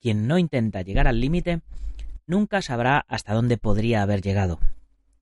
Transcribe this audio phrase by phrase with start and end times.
[0.00, 1.60] quien no intenta llegar al límite
[2.26, 4.58] nunca sabrá hasta dónde podría haber llegado.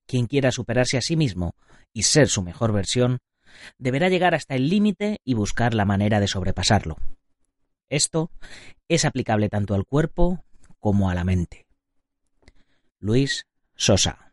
[0.06, 1.54] Quien quiera superarse a sí mismo
[1.92, 3.18] y ser su mejor versión,
[3.78, 6.96] deberá llegar hasta el límite y buscar la manera de sobrepasarlo.
[7.88, 8.30] Esto
[8.88, 10.44] es aplicable tanto al cuerpo
[10.80, 11.66] como a la mente.
[12.98, 13.46] Luis
[13.76, 14.32] Sosa.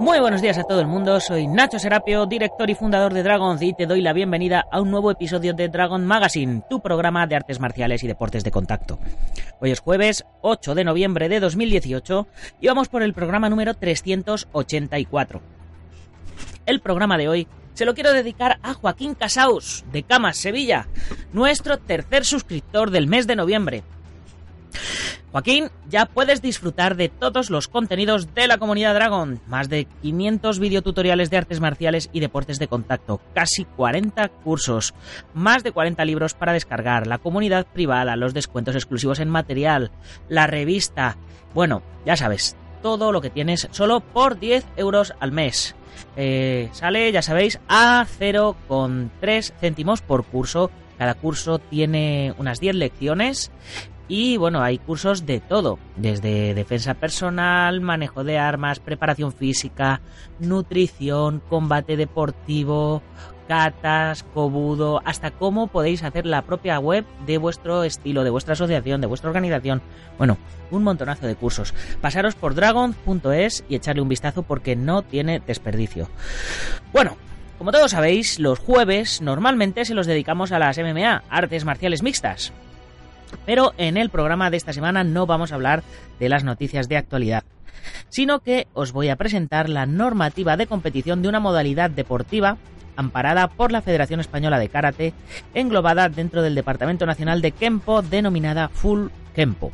[0.00, 3.60] Muy buenos días a todo el mundo, soy Nacho Serapio, director y fundador de Dragons
[3.60, 7.36] y te doy la bienvenida a un nuevo episodio de Dragon Magazine, tu programa de
[7.36, 8.98] artes marciales y deportes de contacto.
[9.60, 12.26] Hoy es jueves 8 de noviembre de 2018
[12.62, 15.42] y vamos por el programa número 384.
[16.64, 20.88] El programa de hoy se lo quiero dedicar a Joaquín Casaus, de Camas, Sevilla,
[21.34, 23.84] nuestro tercer suscriptor del mes de noviembre.
[25.32, 30.58] Joaquín, ya puedes disfrutar de todos los contenidos de la comunidad Dragon, más de 500
[30.58, 34.92] videotutoriales de artes marciales y deportes de contacto, casi 40 cursos,
[35.32, 39.92] más de 40 libros para descargar, la comunidad privada, los descuentos exclusivos en material,
[40.28, 41.16] la revista,
[41.54, 45.76] bueno, ya sabes, todo lo que tienes solo por 10 euros al mes.
[46.16, 50.70] Eh, sale, ya sabéis, a 0,3 céntimos por curso.
[50.98, 53.50] Cada curso tiene unas 10 lecciones
[54.10, 60.00] y bueno, hay cursos de todo, desde defensa personal, manejo de armas, preparación física,
[60.40, 63.04] nutrición, combate deportivo,
[63.46, 69.00] catas, cobudo, hasta cómo podéis hacer la propia web de vuestro estilo, de vuestra asociación,
[69.00, 69.80] de vuestra organización.
[70.18, 70.38] Bueno,
[70.72, 71.72] un montonazo de cursos.
[72.00, 76.10] Pasaros por dragon.es y echarle un vistazo porque no tiene desperdicio.
[76.92, 77.16] Bueno,
[77.58, 82.52] como todos sabéis, los jueves normalmente se los dedicamos a las MMA, artes marciales mixtas.
[83.46, 85.82] Pero en el programa de esta semana no vamos a hablar
[86.18, 87.44] de las noticias de actualidad,
[88.08, 92.56] sino que os voy a presentar la normativa de competición de una modalidad deportiva
[92.96, 95.14] amparada por la Federación Española de Karate,
[95.54, 99.72] englobada dentro del Departamento Nacional de Kempo denominada Full Kempo.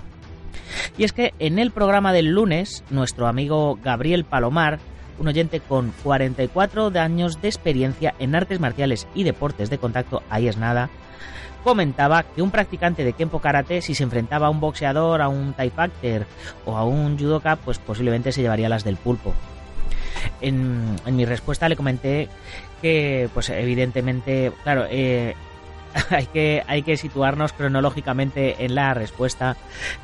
[0.96, 4.78] Y es que en el programa del lunes, nuestro amigo Gabriel Palomar,
[5.18, 10.48] un oyente con 44 años de experiencia en artes marciales y deportes de contacto, ahí
[10.48, 10.90] es nada,
[11.66, 15.52] comentaba que un practicante de Kempo Karate, si se enfrentaba a un boxeador, a un
[15.52, 16.24] Thai Fighter
[16.64, 19.34] o a un judoka, pues posiblemente se llevaría las del pulpo.
[20.40, 22.28] En, mi respuesta le comenté
[22.80, 25.34] que, pues evidentemente, claro, eh,
[26.10, 29.56] hay, que, hay que situarnos cronológicamente en la respuesta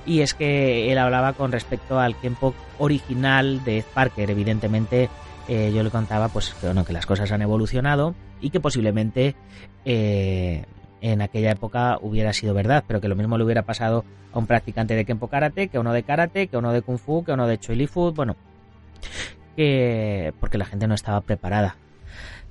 [0.05, 5.09] y es que él hablaba con respecto al Kempo original de Ed Parker, evidentemente
[5.47, 9.37] eh, yo le contaba pues que, que las cosas han evolucionado y que posiblemente
[9.85, 10.65] eh,
[11.03, 14.47] en aquella época hubiera sido verdad, pero que lo mismo le hubiera pasado a un
[14.47, 17.25] practicante de Kempo Karate, que a uno de Karate, que a uno de Kung Fu,
[17.25, 18.37] que a uno de Choi Li Fu, bueno,
[19.57, 21.77] que porque la gente no estaba preparada.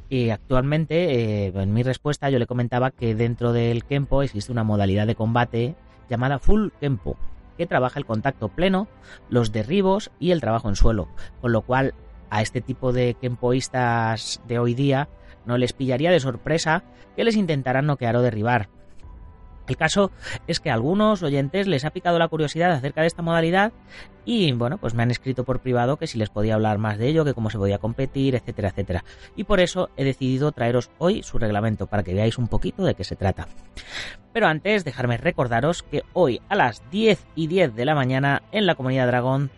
[0.09, 4.65] Y actualmente, eh, en mi respuesta, yo le comentaba que dentro del Kempo existe una
[4.65, 5.75] modalidad de combate
[6.09, 7.15] llamada Full Kempo,
[7.57, 8.89] que trabaja el contacto pleno,
[9.29, 11.07] los derribos y el trabajo en suelo,
[11.39, 11.93] con lo cual
[12.29, 15.07] a este tipo de Kempoistas de hoy día
[15.45, 16.83] no les pillaría de sorpresa
[17.15, 18.69] que les intentaran noquear o derribar.
[19.67, 20.11] El caso
[20.47, 23.71] es que a algunos oyentes les ha picado la curiosidad acerca de esta modalidad
[24.23, 27.07] y bueno, pues me han escrito por privado que si les podía hablar más de
[27.07, 29.03] ello, que cómo se podía competir, etcétera, etcétera.
[29.35, 32.93] Y por eso he decidido traeros hoy su reglamento para que veáis un poquito de
[32.93, 33.47] qué se trata.
[34.33, 38.65] Pero antes, dejarme recordaros que hoy a las 10 y 10 de la mañana en
[38.65, 39.49] la comunidad Dragón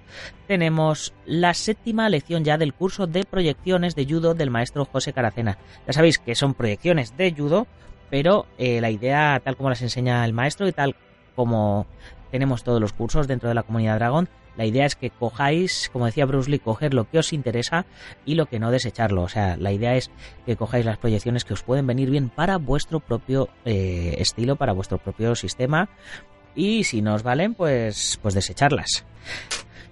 [0.47, 5.58] tenemos la séptima lección ya del curso de proyecciones de judo del maestro José Caracena.
[5.85, 7.68] Ya sabéis que son proyecciones de judo
[8.13, 10.96] pero eh, la idea, tal como las enseña el maestro y tal
[11.35, 11.88] como
[12.29, 16.05] tenemos todos los cursos dentro de la comunidad Dragón, la idea es que cojáis, como
[16.05, 17.87] decía Bruce Lee, coger lo que os interesa
[18.23, 19.23] y lo que no desecharlo.
[19.23, 20.11] O sea, la idea es
[20.46, 24.73] que cojáis las proyecciones que os pueden venir bien para vuestro propio eh, estilo, para
[24.73, 25.90] vuestro propio sistema.
[26.53, 29.08] Y si no os valen, pues, pues desecharlas.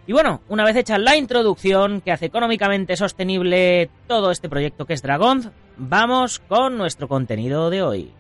[0.06, 4.94] Y bueno, una vez hecha la introducción que hace económicamente sostenible todo este proyecto que
[4.94, 8.12] es Dragon, vamos con nuestro contenido de hoy.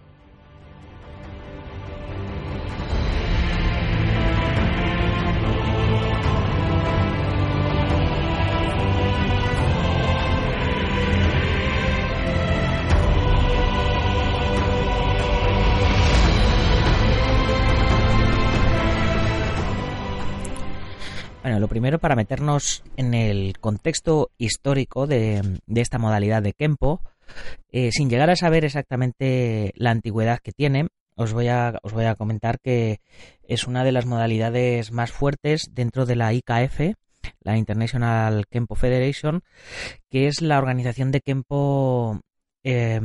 [21.61, 27.01] Lo primero para meternos en el contexto histórico de, esta modalidad de Kempo,
[27.71, 31.79] eh, sin llegar a saber exactamente la antigüedad que tiene, os voy, a,
[32.17, 32.99] comentar que
[33.43, 36.95] es una de las modalidades más fuertes dentro de la IKF,
[37.41, 39.43] la International Kempo Federation,
[40.09, 42.19] que es la organización de Kempo,
[42.63, 43.01] eh,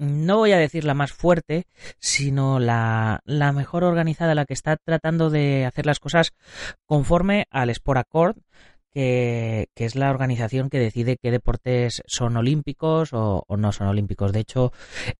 [0.00, 1.66] no voy a decir la más fuerte,
[1.98, 6.32] sino la, la, mejor organizada, la que está tratando de hacer las cosas
[6.86, 8.36] conforme al Sport Accord,
[8.92, 14.32] que, es la organización que decide qué deportes son olímpicos o, no son olímpicos.
[14.32, 14.72] De hecho,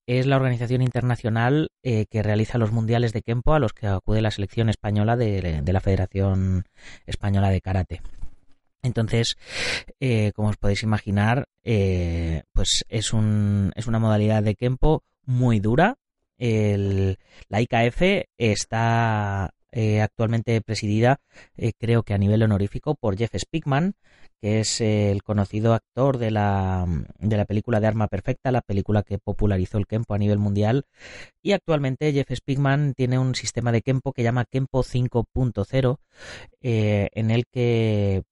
[0.06, 4.22] es la organización internacional eh, que realiza los mundiales de Kempo a los que acude
[4.22, 6.64] la selección española de, la Federación
[7.06, 8.02] Española de Karate.
[8.82, 9.36] Entonces,
[10.00, 15.60] eh, como os podéis imaginar, eh, pues es, un, es una modalidad de Kempo muy
[15.60, 15.96] dura.
[16.38, 21.20] la IKF está eh, actualmente presidida,
[21.78, 23.94] creo que a nivel honorífico, por Jeff Spickman,
[24.40, 26.86] que es el conocido actor de la,
[27.18, 30.86] de la película de Arma Perfecta, la película que popularizó el Kempo a nivel mundial.
[31.42, 35.98] Y actualmente Jeff Spickman tiene un sistema de Kempo que llama Kempo 5.0,
[36.62, 38.22] eh, en el que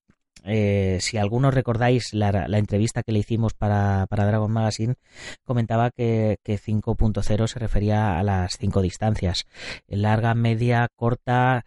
[0.45, 4.95] eh, si algunos recordáis la, entrevista que le hicimos para, Dragon Magazine,
[5.43, 9.45] comentaba que, 5.0 se refería a las cinco distancias.
[9.87, 11.65] Larga, media, corta,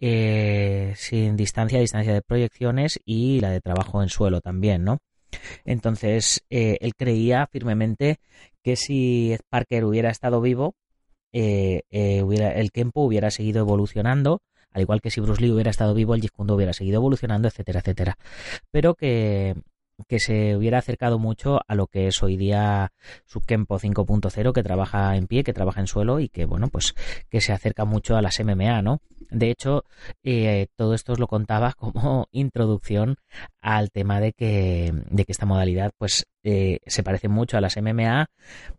[0.00, 4.98] eh, sin distancia, distancia de proyecciones y la de trabajo en suelo también, ¿no?
[5.64, 8.18] Entonces, eh, él creía firmemente
[8.62, 10.74] que si Parker hubiera estado vivo,
[11.32, 14.40] hubiera, el tiempo hubiera seguido evolucionando
[14.74, 17.80] al igual que si Bruce Lee hubiera estado vivo, el Jeet hubiera seguido evolucionando, etcétera,
[17.80, 18.18] etcétera.
[18.70, 19.54] Pero que,
[20.08, 22.92] que se hubiera acercado mucho a lo que es hoy día
[23.24, 26.94] su Kempo 5.0 que trabaja en pie, que trabaja en suelo y que bueno, pues
[27.30, 29.00] que se acerca mucho a las MMA, ¿no?
[29.30, 29.84] De hecho,
[30.22, 33.16] eh, todo esto os lo contaba como introducción
[33.60, 37.76] al tema de que, de que esta modalidad pues eh, se parece mucho a las
[37.76, 38.26] MMA,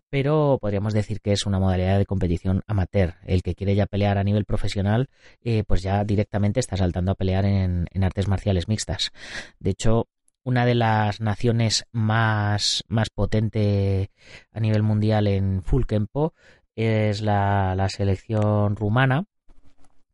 [0.09, 3.15] pero podríamos decir que es una modalidad de competición amateur.
[3.25, 5.09] El que quiere ya pelear a nivel profesional,
[5.41, 9.11] eh, pues ya directamente está saltando a pelear en artes marciales mixtas.
[9.59, 10.07] De hecho,
[10.45, 14.11] una de las naciones más, más potente
[14.53, 16.33] a nivel mundial en full kempo
[16.75, 19.25] es la, selección rumana,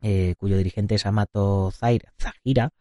[0.00, 2.72] eh, cuyo dirigente es Amato Zahira,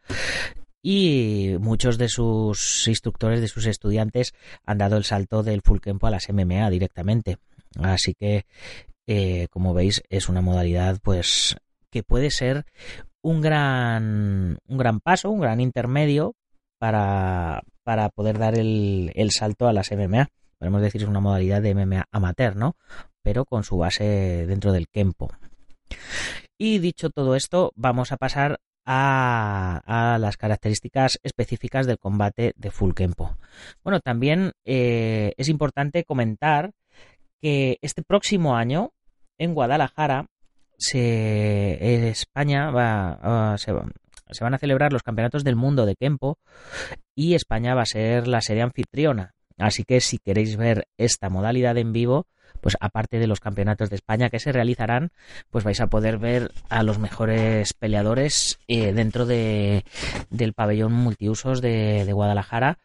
[0.81, 4.33] y muchos de sus instructores, de sus estudiantes,
[4.65, 7.37] han dado el salto del full kempo a las MMA directamente.
[7.79, 8.45] Así que,
[9.07, 11.57] eh, como veis, es una modalidad, pues,
[11.89, 12.65] que puede ser
[13.21, 16.35] un gran, un gran paso, un gran intermedio
[16.81, 20.29] para, para poder dar el, el, salto a las MMA.
[20.57, 22.75] Podemos decir es una modalidad de MMA amateur, ¿no?
[23.21, 25.29] Pero con su base dentro del Kempo.
[26.57, 32.71] Y dicho todo esto, vamos a pasar a, a, las características específicas del combate de
[32.71, 33.37] Full Kempo.
[33.83, 36.71] Bueno, también eh, es importante comentar
[37.39, 38.89] que este próximo año
[39.37, 40.25] en Guadalajara
[40.79, 43.55] se, España va, va,
[44.31, 46.39] se van a celebrar los campeonatos del mundo de Kempo
[47.15, 49.35] y España va a ser la sede anfitriona.
[49.57, 52.27] Así que si queréis ver esta modalidad en vivo,
[52.61, 55.11] pues aparte de los campeonatos de España que se realizarán,
[55.49, 59.83] pues vais a poder ver a los mejores peleadores eh, dentro de,
[60.29, 62.79] del pabellón multiusos de, Guadalajara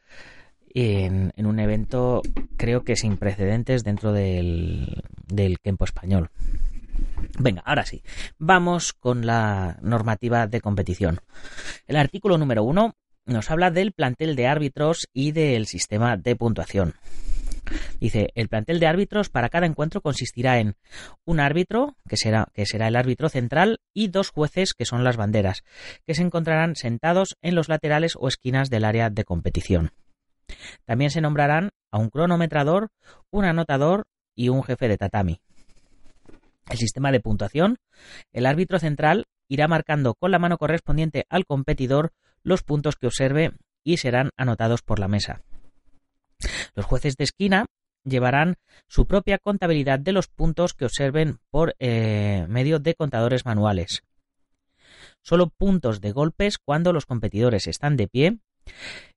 [0.75, 2.23] en, un evento
[2.57, 6.31] creo que sin precedentes dentro del, del Kempo español.
[7.39, 8.03] Venga, ahora sí,
[8.39, 11.21] vamos con la normativa de competición.
[11.87, 16.95] El artículo número uno nos habla del plantel de árbitros y del sistema de puntuación.
[17.99, 20.77] Dice, el plantel de árbitros para cada encuentro consistirá en
[21.25, 25.17] un árbitro, que será, que será el árbitro central, y dos jueces, que son las
[25.17, 25.65] banderas,
[26.07, 29.91] que se encontrarán sentados en los laterales o esquinas del área de competición.
[30.85, 32.91] También se nombrarán a un cronometrador,
[33.31, 34.05] un anotador
[34.37, 35.41] y un jefe de tatami
[36.71, 37.77] el sistema de puntuación,
[38.33, 43.53] el árbitro central irá marcando con la mano correspondiente al competidor los puntos que observe
[43.85, 45.43] y serán anotados por la mesa.
[46.75, 47.67] Los jueces de esquina
[48.05, 48.57] llevarán
[48.89, 54.03] su propia contabilidad de los puntos que observen por eh, medio de contadores manuales.
[55.23, 58.39] Solo puntos de golpes cuando los competidores están de pie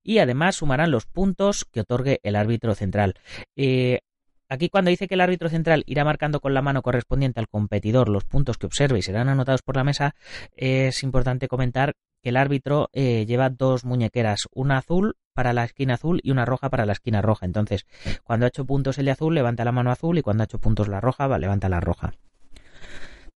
[0.03, 3.15] y además sumarán los puntos que otorgue el árbitro central.
[3.55, 4.01] Eh,
[4.49, 8.09] Aquí cuando dice que el árbitro central irá marcando con la mano correspondiente al competidor
[8.09, 10.15] los puntos que observe y serán anotados por la mesa,
[10.55, 15.93] es importante comentar que el árbitro eh, lleva dos muñequeras, una azul para la esquina
[15.93, 17.45] azul y una roja para la esquina roja.
[17.45, 17.85] Entonces,
[18.23, 20.59] cuando ha hecho puntos el de azul, levanta la mano azul y cuando ha hecho
[20.59, 22.13] puntos la roja, levanta la roja.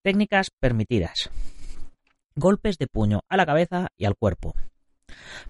[0.01, 1.29] Técnicas permitidas.
[2.35, 4.55] Golpes de puño a la cabeza y al cuerpo.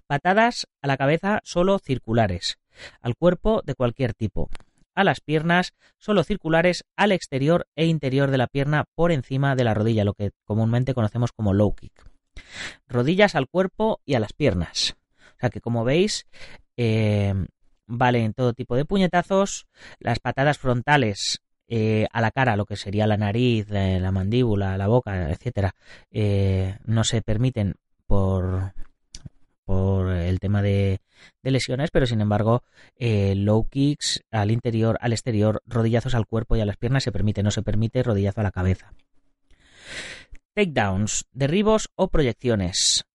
[0.08, 2.60] Patadas a la cabeza solo circulares,
[3.02, 4.50] al cuerpo de cualquier tipo.
[4.96, 9.64] A las piernas solo circulares al exterior e interior de la pierna por encima de
[9.64, 11.94] la rodilla, lo que comúnmente conocemos como low kick.
[12.88, 14.96] Rodillas al cuerpo y a las piernas.
[15.36, 16.28] O sea que como veis,
[16.78, 17.34] eh,
[17.88, 19.68] valen todo tipo de puñetazos,
[20.00, 24.78] las patadas frontales eh, a la cara, lo que sería la nariz, eh, la mandíbula,
[24.78, 25.74] la boca, etcétera,
[26.12, 28.74] eh, no se permiten por
[29.66, 31.00] por el tema de,
[31.42, 32.64] lesiones, pero sin embargo,
[33.00, 37.44] low kicks al interior, al exterior, rodillazos al cuerpo y a las piernas se permite,
[37.44, 38.94] no se permite rodillazo a la cabeza.
[40.54, 43.06] Takedowns, derribos o proyecciones.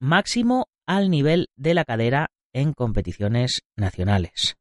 [0.00, 4.56] Máximo al nivel de la cadera en competiciones nacionales.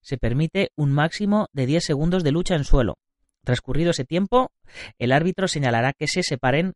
[0.00, 2.98] Se permite un máximo de 10 segundos de lucha en suelo.
[3.44, 4.50] Transcurrido ese tiempo,
[4.98, 6.74] el árbitro señalará que se separen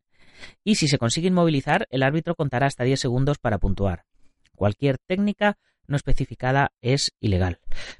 [0.64, 4.04] y si se consigue inmovilizar, el árbitro contará hasta 10 segundos para puntuar.
[4.54, 5.56] Cualquier técnica
[5.86, 7.58] no especificada es ilegal.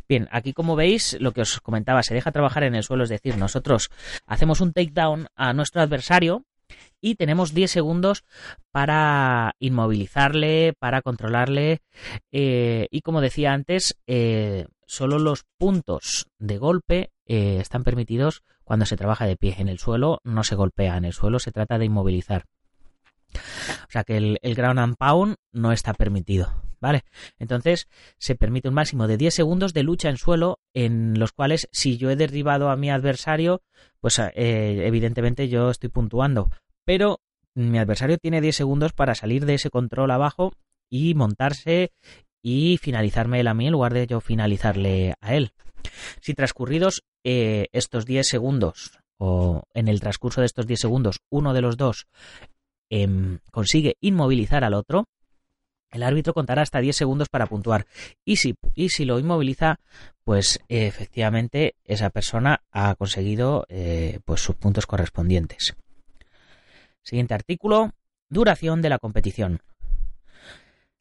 [0.08, 3.11] Bien, aquí como veis, lo que os comentaba, se deja trabajar en el suelo, es
[3.11, 3.90] decir, nosotros
[4.26, 6.44] hacemos un takedown a nuestro adversario
[7.00, 8.25] y tenemos 10 segundos
[8.70, 11.82] para inmovilizarle, para controlarle
[12.30, 18.86] eh, y como decía antes, eh, solo los puntos de golpe eh, están permitidos cuando
[18.86, 19.56] se trabaja de pie.
[19.58, 22.46] En el suelo no se golpea, en el suelo se trata de inmovilizar.
[23.34, 26.62] O sea que el, ground and pound no está permitido.
[26.80, 27.04] ¿Vale?
[27.38, 27.86] Entonces
[28.16, 31.98] se permite un máximo de 10 segundos de lucha en suelo en los cuales si
[31.98, 33.60] yo he derribado a mi adversario,
[34.00, 36.48] pues evidentemente yo estoy puntuando
[36.86, 37.20] pero
[37.54, 40.54] mi adversario tiene 10 segundos para salir de ese control abajo
[40.88, 41.92] y montarse
[42.42, 45.52] y finalizarme él a mí en lugar de yo finalizarle a él.
[46.20, 51.52] Si transcurridos eh, estos 10 segundos o en el transcurso de estos 10 segundos uno
[51.54, 52.06] de los dos
[52.90, 55.06] em, consigue inmovilizar al otro,
[55.92, 57.87] el árbitro contará hasta 10 segundos para puntuar.
[58.25, 59.78] Y si, y si lo inmoviliza,
[60.25, 65.76] pues efectivamente esa persona ha conseguido eh, pues sus puntos correspondientes.
[67.02, 67.92] Siguiente artículo.
[68.28, 69.61] Duración de la competición.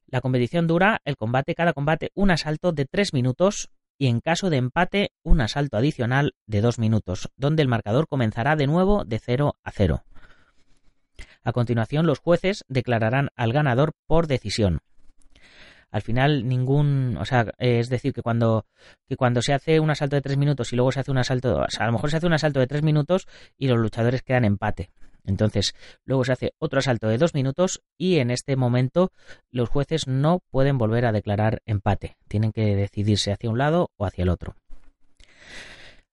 [0.08, 3.70] La competición dura el combate, cada combate, un asalto de 3 minutos
[4.02, 8.56] y en caso de empate un asalto adicional de 2 minutos, donde el marcador comenzará
[8.56, 10.04] de nuevo de 0 a 0.
[11.44, 14.80] A continuación, los jueces declararán al ganador por decisión.
[15.92, 17.16] Al final, ningún.
[17.20, 18.66] O sea, es decir, que cuando,
[19.08, 21.60] que cuando se hace un asalto de 3 minutos y luego se hace un asalto.
[21.60, 24.24] O sea, a lo mejor se hace un asalto de 3 minutos y los luchadores
[24.24, 24.90] quedan empate.
[25.26, 29.12] Entonces, luego se hace otro asalto de dos minutos y en este momento
[29.52, 32.18] los jueces no pueden volver a declarar empate.
[32.28, 34.56] Tienen que decidirse hacia un lado o hacia el otro.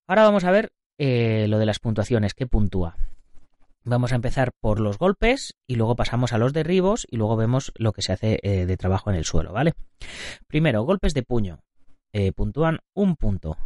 [0.07, 2.97] Ahora vamos a ver eh, lo de las puntuaciones, qué puntúa.
[3.83, 7.71] Vamos a empezar por los golpes y luego pasamos a los derribos y luego vemos
[7.75, 9.73] lo que se hace eh, de trabajo en el suelo, ¿vale?
[10.47, 11.59] Primero, golpes de puño.
[12.11, 13.57] Eh, puntúan un punto.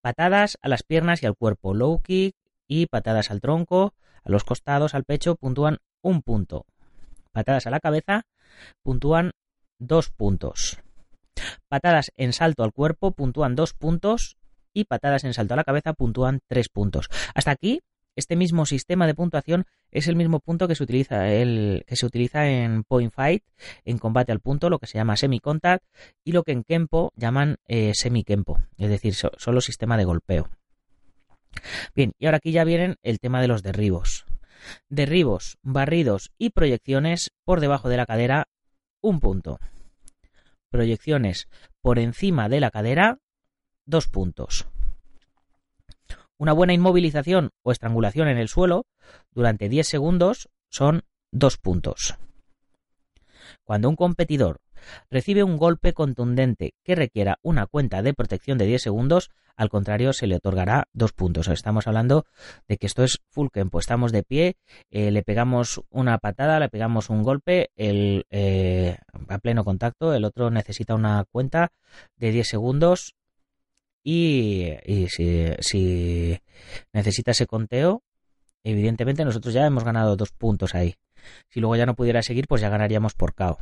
[0.00, 2.36] Patadas a las piernas y al cuerpo, low kick
[2.68, 3.94] y patadas al tronco,
[4.26, 6.66] a los costados, al pecho, puntúan un punto.
[7.32, 8.26] Patadas a la cabeza
[8.82, 9.32] puntúan
[9.78, 10.78] dos puntos.
[11.68, 14.36] Patadas en salto al cuerpo puntúan dos puntos
[14.72, 17.08] y patadas en salto a la cabeza puntúan tres puntos.
[17.34, 17.80] Hasta aquí,
[18.16, 22.06] este mismo sistema de puntuación es el mismo punto que se utiliza, el, que se
[22.06, 23.44] utiliza en Point Fight,
[23.84, 25.84] en combate al punto, lo que se llama semi-contact,
[26.24, 30.48] y lo que en Kempo llaman eh, semi-Kempo, es decir, solo sistema de golpeo.
[31.94, 34.24] Bien, y ahora aquí ya vienen el tema de los derribos.
[34.88, 38.48] Derribos, barridos y proyecciones por debajo de la cadera,
[39.00, 39.60] un punto.
[40.70, 41.48] Proyecciones
[41.80, 43.18] por encima de la cadera,
[43.84, 44.66] dos puntos.
[46.38, 48.86] Una buena inmovilización o estrangulación en el suelo
[49.30, 52.16] durante 10 segundos son dos puntos.
[53.64, 54.60] Cuando un competidor
[55.10, 60.12] recibe un golpe contundente que requiera una cuenta de protección de 10 segundos, al contrario,
[60.12, 61.48] se le otorgará dos puntos.
[61.48, 62.26] Estamos hablando
[62.68, 63.78] de que esto es full campo.
[63.78, 64.56] Estamos de pie,
[64.90, 70.24] eh, le pegamos una patada, le pegamos un golpe, el, eh, a pleno contacto, el
[70.24, 71.72] otro necesita una cuenta
[72.16, 73.14] de 10 segundos
[74.04, 74.74] y,
[75.08, 76.38] si, si
[76.92, 78.02] necesita ese conteo,
[78.62, 80.94] evidentemente nosotros ya hemos ganado dos puntos ahí.
[81.48, 83.58] Si luego ya no pudiera seguir, pues ya ganaríamos por KO.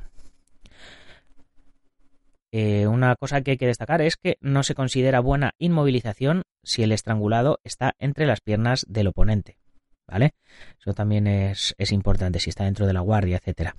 [2.57, 6.85] Eh, una cosa que hay que destacar es que no se considera buena inmovilización si
[6.85, 9.59] el estrangulado está entre las piernas del oponente.
[10.07, 10.35] ¿Vale?
[10.79, 13.75] Eso también es, es importante si está dentro de la guardia, etcétera.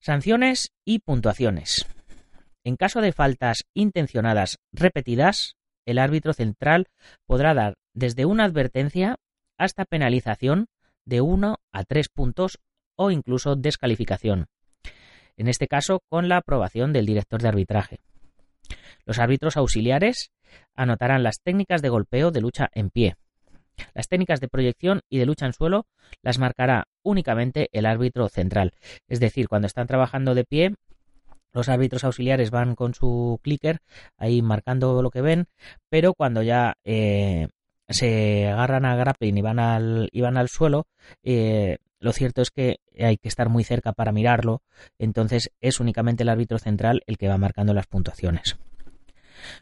[0.00, 1.86] Sanciones y puntuaciones.
[2.64, 5.54] En caso de faltas intencionadas repetidas,
[5.86, 6.88] el árbitro central
[7.26, 9.14] podrá dar desde una advertencia
[9.58, 10.66] hasta penalización
[11.04, 12.58] de 1 a 3 puntos
[12.96, 14.48] o incluso descalificación.
[15.36, 18.00] En este caso, con la aprobación del director de arbitraje.
[19.04, 20.30] Los árbitros auxiliares
[20.74, 23.16] anotarán las técnicas de golpeo de lucha en pie.
[23.94, 25.86] Las técnicas de proyección y de lucha en suelo
[26.22, 28.72] las marcará únicamente el árbitro central.
[29.08, 30.74] Es decir, cuando están trabajando de pie,
[31.52, 33.80] los árbitros auxiliares van con su clicker
[34.16, 35.46] ahí marcando lo que ven,
[35.88, 37.48] pero cuando ya eh,
[37.88, 40.86] se agarran a grappling y van al, y van al suelo,
[41.22, 44.60] eh, lo cierto es que hay que estar muy cerca para mirarlo,
[44.98, 48.56] entonces es únicamente el árbitro central el que va marcando las puntuaciones.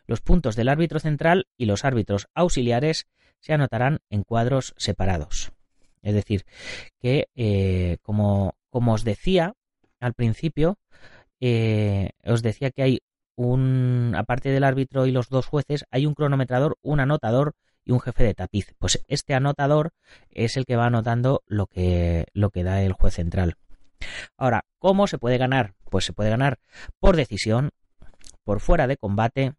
[0.07, 3.07] Los puntos del árbitro central y los árbitros auxiliares
[3.41, 5.53] se anotarán en cuadros separados.
[6.01, 6.47] Es decir,
[6.99, 9.53] que eh, como, como, os decía
[10.01, 10.79] al principio,
[11.41, 13.01] eh, os decía que hay
[13.37, 17.53] un, aparte del árbitro y los dos jueces, hay un cronometrador, un anotador
[17.91, 18.73] y un jefe de tapiz.
[18.79, 19.91] Pues este anotador
[20.31, 23.57] es el que va anotando lo que, lo que da el juez central.
[24.37, 25.75] Ahora, ¿cómo se puede ganar?
[25.91, 26.59] Pues se puede ganar
[27.01, 27.71] por decisión,
[28.45, 29.55] por fuera de combate,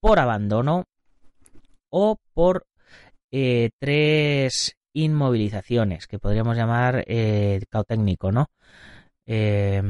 [0.00, 0.84] por abandono
[1.88, 2.66] o por
[3.30, 7.60] eh, tres inmovilizaciones que podríamos llamar eh,
[8.32, 8.46] ¿no?
[9.26, 9.82] Eh,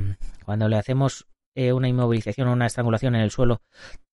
[0.44, 3.60] cuando le hacemos eh, una inmovilización o una estrangulación en el suelo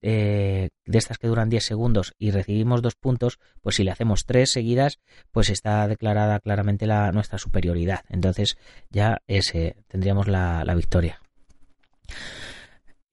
[0.01, 4.51] de estas que duran 10 segundos y recibimos dos puntos, pues si le hacemos tres
[4.51, 4.99] seguidas,
[5.31, 8.01] pues está declarada claramente la, nuestra superioridad.
[8.09, 8.57] Entonces
[8.89, 11.21] ya ese, tendríamos la, la victoria.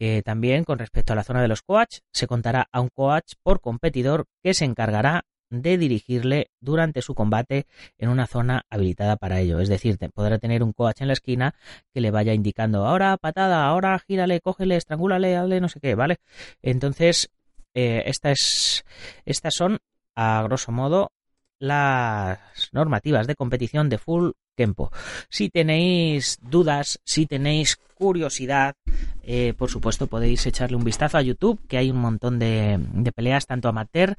[0.01, 3.33] Eh, también con respecto a la zona de los coach, se contará a un coach
[3.43, 7.67] por competidor que se encargará de dirigirle durante su combate
[7.99, 9.61] en una zona habilitada para ello.
[9.61, 11.55] Es decir, podrá tener un coach en la esquina
[11.93, 16.19] que le vaya indicando ahora patada, ahora gírale, cógele, estrangúlale, hazle no sé qué, ¿vale?
[16.63, 17.31] Entonces,
[17.75, 19.79] eh, estas son,
[20.15, 21.13] a grosso modo,
[21.59, 22.39] las
[22.73, 24.31] normativas de competición de full
[25.29, 28.75] Si tenéis dudas, si tenéis curiosidad,
[29.23, 32.81] eh, por supuesto podéis echarle un vistazo a YouTube, que hay un montón de,
[33.15, 34.17] peleas, tanto amateur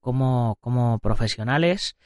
[0.00, 1.96] como, como profesionales.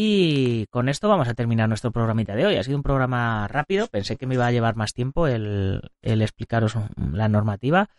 [0.00, 2.56] Y con esto vamos a terminar nuestro programita de hoy.
[2.56, 6.76] Ha sido un programa rápido, pensé que me iba a llevar más tiempo el, explicaros
[7.12, 7.90] la normativa,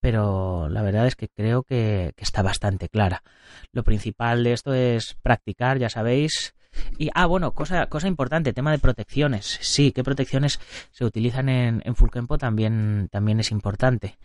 [0.00, 3.24] pero la verdad es que creo que, está bastante clara.
[3.72, 6.54] Lo principal de esto es practicar, ya sabéis,
[6.98, 9.58] y, ah, bueno, cosa, cosa importante, tema de protecciones.
[9.60, 10.60] Sí, qué protecciones
[10.90, 14.18] se utilizan en, en Fulkempo también, también es importante.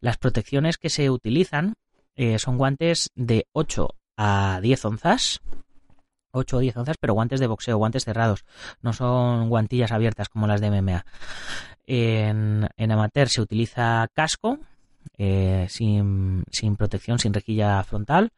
[0.00, 1.74] Las protecciones que se utilizan
[2.16, 5.40] eh, son guantes de 8 a 10 onzas.
[6.32, 8.44] 8 o 10 onzas, pero guantes de boxeo, guantes cerrados.
[8.82, 11.04] No son guantillas abiertas como las de MMA.
[11.86, 14.58] En, en amateur se utiliza casco,
[15.18, 18.32] eh, sin, sin, protección, sin rejilla frontal,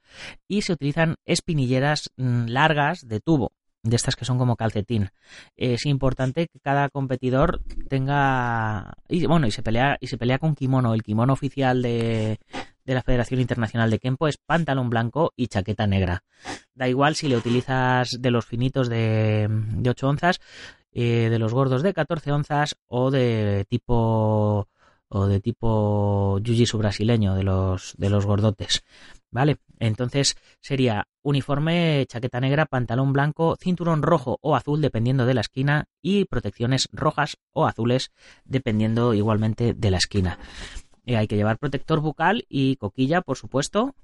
[0.47, 5.11] y se utilizan espinilleras mm, largas de tubo, de estas que son como calcetín.
[5.57, 10.55] Es importante que cada competidor tenga y bueno, y se pelea y se pelea con
[10.55, 12.39] kimono, el kimono oficial de,
[12.85, 16.25] de la Federación Internacional de Kempo es pantalón blanco y chaqueta negra.
[16.75, 20.41] Da igual si le utilizas de los finitos de, de 8 onzas,
[20.93, 24.69] eh, de los gordos de 14 onzas o de tipo
[25.11, 28.83] o de tipo jiu-jitsu brasileño de los de los gordotes,
[29.31, 29.59] ¿vale?
[29.79, 35.87] Entonces sería uniforme, chaqueta negra, pantalón blanco, cinturón rojo o azul dependiendo de la esquina
[36.03, 38.11] y protecciones rojas o azules
[38.45, 40.39] dependiendo igualmente de la esquina.
[41.07, 43.95] Eh, hay que llevar protector bucal y coquilla, por supuesto.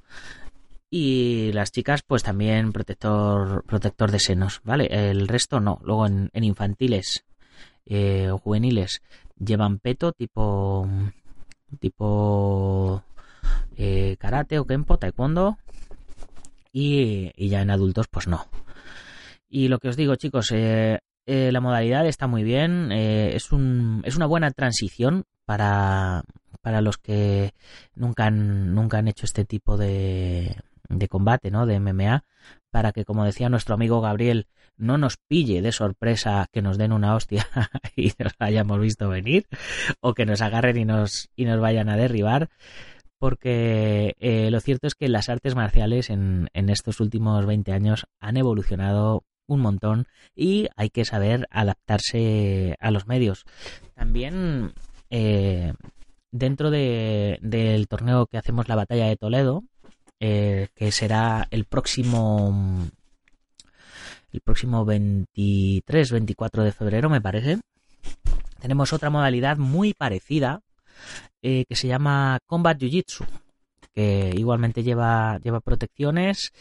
[0.90, 4.86] Y las chicas, pues también protector, protector de senos, ¿vale?
[5.10, 5.80] El resto no.
[5.82, 7.24] Luego en, infantiles
[7.84, 9.02] eh, o juveniles
[9.38, 10.88] llevan peto tipo
[11.80, 13.02] tipo
[13.76, 15.58] eh, karate o kempo, taekwondo
[16.74, 18.48] y, ya en adultos pues no.
[19.48, 24.02] Y lo que os digo chicos, eh, eh, la modalidad está muy bien, es, un,
[24.04, 26.24] es una buena transición para,
[26.60, 27.54] para los que
[27.94, 30.56] nunca han, nunca han hecho este tipo de,
[30.88, 31.64] de combate, ¿no?
[31.64, 32.24] De MMA,
[32.70, 36.92] para que, como decía nuestro amigo Gabriel, no nos pille de sorpresa que nos den
[36.92, 37.46] una hostia
[37.96, 39.46] y nos hayamos visto venir,
[40.00, 42.50] o que nos agarren y nos, y nos vayan a derribar,
[43.24, 48.36] porque eh, lo cierto es que las artes marciales en, estos últimos 20 años han
[48.36, 50.06] evolucionado un montón
[50.36, 53.46] y hay que saber adaptarse a los medios.
[53.94, 54.74] También
[55.08, 55.72] eh,
[56.32, 59.64] dentro de, del torneo que hacemos la batalla de Toledo,
[60.20, 62.90] eh, que será el próximo
[64.32, 67.58] el próximo 23, 24 de febrero, me parece.
[68.60, 70.60] Tenemos otra modalidad muy parecida
[71.46, 73.26] eh, que se llama Combat Jiu-Jitsu,
[73.92, 76.52] que igualmente lleva, lleva protecciones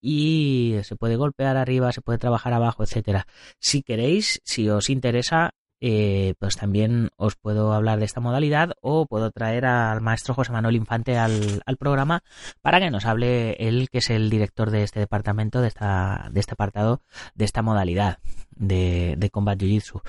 [0.00, 3.26] y se puede golpear arriba, se puede trabajar abajo, etcétera.
[3.58, 5.50] Si queréis, si os interesa,
[5.82, 10.50] eh, pues también os puedo hablar de esta modalidad o puedo traer al maestro José
[10.50, 12.22] Manuel Infante al, programa
[12.62, 16.40] para que nos hable él, que es el director de este departamento, de, esta, de
[16.40, 17.02] este apartado,
[17.34, 18.18] de esta modalidad
[18.52, 20.00] de, de Combat Jiu-Jitsu.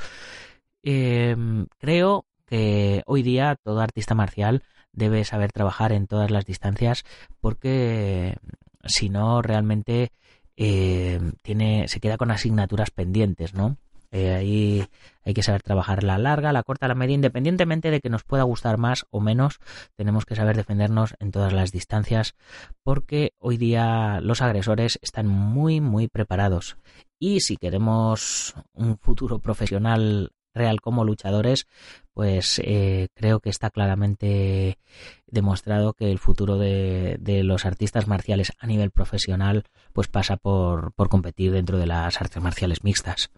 [0.84, 7.04] Em, creo que hoy día todo artista marcial debe saber trabajar en todas las distancias
[7.40, 8.38] porque
[8.84, 10.12] si no realmente
[10.56, 13.78] eh, tiene se queda con asignaturas pendientes, ¿no?
[14.12, 14.88] Eh, ahí
[15.26, 18.44] hay que saber trabajar la larga, la corta, la media, independientemente de que nos pueda
[18.44, 19.60] gustar más o menos,
[19.96, 22.34] tenemos que saber defendernos en todas las distancias
[22.84, 26.78] porque hoy día los agresores están muy, muy preparados.
[27.20, 31.68] Y si queremos un futuro profesional real como luchadores,
[32.14, 34.78] pues eh, creo que está claramente
[35.28, 40.94] demostrado que el futuro de, de, los artistas marciales a nivel profesional pues pasa por,
[40.94, 43.30] por competir dentro de las artes marciales mixtas.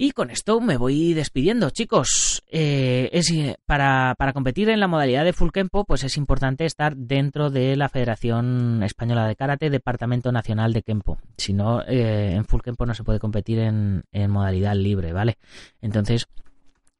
[0.00, 2.44] Y con esto me voy despidiendo, chicos.
[2.46, 3.34] Eh, es,
[3.66, 7.74] para, para, competir en la modalidad de full kempo, pues es importante estar dentro de
[7.74, 11.18] la Federación Española de Karate, Departamento Nacional de Kempo.
[11.36, 15.36] Si no, eh, en full kempo no se puede competir en, en modalidad libre, ¿vale?
[15.80, 16.28] Entonces,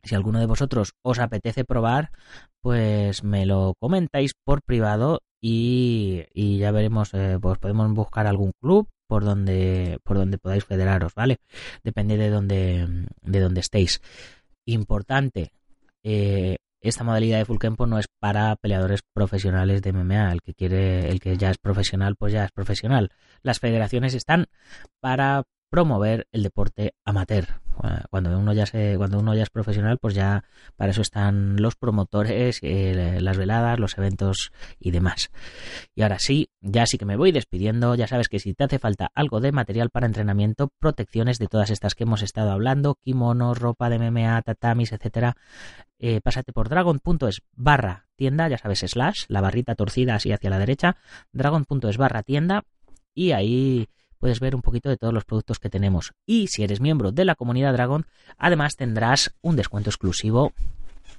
[0.02, 2.10] si alguno de vosotros os apetece probar,
[2.60, 8.50] pues me lo comentáis por privado y, y ya veremos, eh, pues podemos buscar algún
[8.60, 11.40] club por donde, por donde podáis federaros, ¿vale?
[11.82, 14.00] Depende de donde, de donde estéis.
[14.64, 15.50] Importante,
[16.04, 20.30] eh, esta modalidad de full campo no es para peleadores profesionales de MMA.
[20.30, 23.10] El que quiere, el que ya es profesional, pues ya es profesional.
[23.42, 24.46] Las federaciones están
[25.00, 27.60] para promover el deporte amateur.
[28.10, 30.44] Cuando uno ya se, cuando uno ya es profesional, pues ya
[30.76, 34.50] para eso están los promotores, eh, las veladas, los eventos
[34.80, 35.30] y demás.
[35.94, 37.94] Y ahora sí, ya sí que me voy despidiendo.
[37.94, 41.70] Ya sabes que si te hace falta algo de material para entrenamiento, protecciones de todas
[41.70, 45.36] estas que hemos estado hablando, kimonos, ropa de MMA, tatamis, etcétera,
[46.00, 50.58] eh, pásate por dragon.es barra tienda, ya sabes, slash, la barrita torcida así hacia la
[50.58, 50.96] derecha,
[51.32, 52.64] dragon.es barra tienda
[53.14, 56.12] y ahí puedes ver un poquito de todos los productos que tenemos.
[56.26, 60.52] Y si eres miembro de la comunidad Dragon, además tendrás un descuento exclusivo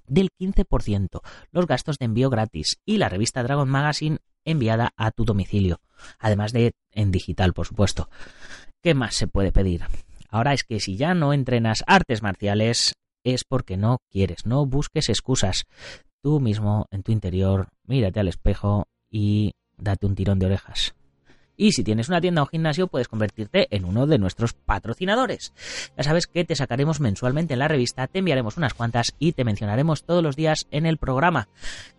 [0.07, 5.25] del 15%, los gastos de envío gratis y la revista Dragon Magazine enviada a tu
[5.25, 5.79] domicilio,
[6.17, 8.09] además de en digital, por supuesto.
[8.81, 9.83] ¿Qué más se puede pedir?
[10.29, 15.09] Ahora es que si ya no entrenas artes marciales es porque no quieres, no busques
[15.09, 15.65] excusas.
[16.21, 20.93] Tú mismo en tu interior, mírate al espejo y date un tirón de orejas.
[21.59, 25.51] Y si tienes una tienda o gimnasio, puedes convertirte en uno de nuestros patrocinadores.
[25.97, 29.43] Ya sabes que te sacaremos mensualmente en la revista, te enviaremos unas cuantas y te
[29.43, 31.49] mencionaremos todos los días en el programa.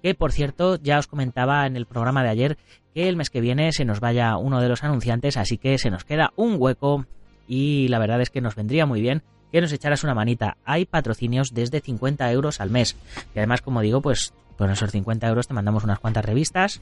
[0.02, 2.58] Que por cierto, ya os comentaba en el programa de ayer
[2.94, 5.90] que el mes que viene se nos vaya uno de los anunciantes, así que se
[5.90, 7.04] nos queda un hueco
[7.46, 10.56] y la verdad es que nos vendría muy bien que nos echaras una manita.
[10.64, 12.96] Hay patrocinios desde 50 euros al mes.
[13.34, 16.80] Y además, como digo, pues con esos 50 euros te mandamos unas cuantas revistas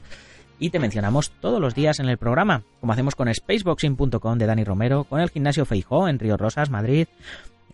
[0.59, 4.63] y te mencionamos todos los días en el programa, como hacemos con spaceboxing.com de Dani
[4.63, 7.07] Romero, con el gimnasio Feijó en Río Rosas, Madrid,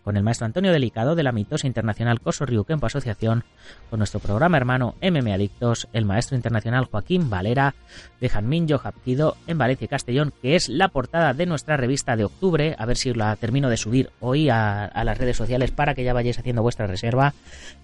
[0.06, 3.42] con el maestro Antonio Delicado de la mitosa internacional Coso Kempo Asociación,
[3.90, 7.74] con nuestro programa hermano MM Adictos, el maestro internacional Joaquín Valera
[8.20, 12.24] de Janminjo Hapkido en Valencia y Castellón, que es la portada de nuestra revista de
[12.24, 16.04] octubre, a ver si la termino de subir hoy a, las redes sociales para que
[16.04, 17.34] ya vayáis haciendo vuestra reserva.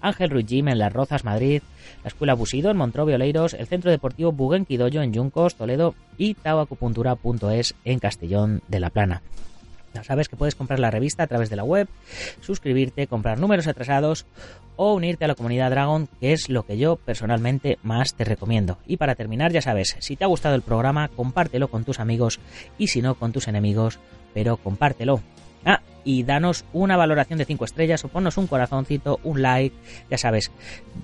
[0.00, 1.60] Ángel Ruiz Jim en Las Rozas, Madrid,
[2.04, 7.74] la Escuela Busido en Montrovio Oleiros, el Centro Deportivo Buguenquidoyo en Yuncos, Toledo y tauacupuntura.es
[7.84, 9.22] en Castellón de la Plana.
[9.94, 11.88] Ya sabes que puedes comprar la revista a través de la web,
[12.40, 14.26] suscribirte, comprar números atrasados
[14.76, 18.78] o unirte a la comunidad Dragon, que es lo que yo personalmente más te recomiendo.
[18.86, 22.40] Y para terminar, ya sabes, si te ha gustado el programa, compártelo con tus amigos
[22.78, 23.98] y si no, con tus enemigos,
[24.34, 25.20] pero compártelo.
[25.64, 29.76] Ah, y danos una valoración de 5 estrellas o ponnos un corazoncito, un like,
[30.10, 30.50] ya sabes,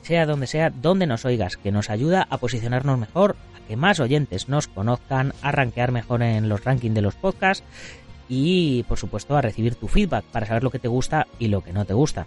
[0.03, 4.01] sea donde sea, donde nos oigas, que nos ayuda a posicionarnos mejor, a que más
[4.01, 7.65] oyentes nos conozcan, a rankear mejor en los rankings de los podcasts
[8.29, 11.63] y por supuesto a recibir tu feedback para saber lo que te gusta y lo
[11.63, 12.27] que no te gusta.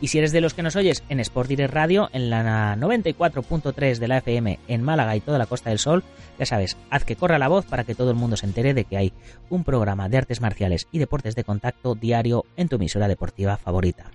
[0.00, 3.98] Y si eres de los que nos oyes en Sport Direct Radio, en la 94.3
[3.98, 6.04] de la FM en Málaga y toda la Costa del Sol,
[6.38, 8.84] ya sabes, haz que corra la voz para que todo el mundo se entere de
[8.84, 9.12] que hay
[9.50, 14.10] un programa de artes marciales y deportes de contacto diario en tu emisora deportiva favorita.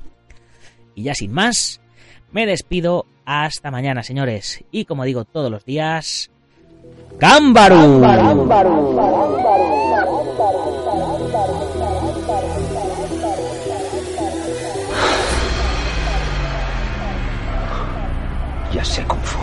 [0.95, 1.81] Y ya sin más,
[2.31, 4.63] me despido hasta mañana, señores.
[4.71, 6.29] Y como digo todos los días,
[7.17, 7.99] ¡Cámbaro!
[18.83, 19.39] 谁功夫？